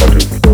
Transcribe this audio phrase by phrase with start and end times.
[0.00, 0.49] battery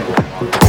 [0.00, 0.61] you're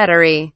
[0.00, 0.54] battery